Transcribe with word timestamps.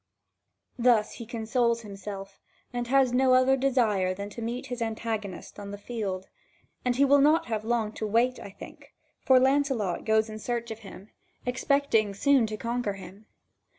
Thus 0.79 1.11
he 1.11 1.27
consoles 1.27 1.81
himself, 1.81 2.39
and 2.73 2.87
has 2.87 3.13
no 3.13 3.35
other 3.35 3.55
desire 3.55 4.15
than 4.15 4.31
to 4.31 4.41
meet 4.41 4.65
his 4.65 4.81
antagonist 4.81 5.59
on 5.59 5.69
the 5.69 5.77
field. 5.77 6.27
And 6.83 6.95
he 6.95 7.05
will 7.05 7.21
not 7.21 7.45
have 7.45 7.63
long 7.63 7.91
to 7.91 8.07
wait, 8.07 8.39
I 8.39 8.49
think, 8.49 8.95
for 9.23 9.39
Lancelot 9.39 10.03
goes 10.03 10.27
in 10.27 10.39
search 10.39 10.71
of 10.71 10.79
him, 10.79 11.11
expecting 11.45 12.15
soon 12.15 12.47
to 12.47 12.57
conquer 12.57 12.93
him. 12.93 13.27